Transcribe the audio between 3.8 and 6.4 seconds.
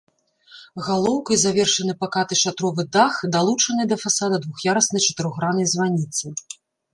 да фасада двух'яруснай чатырохграннай званіцы.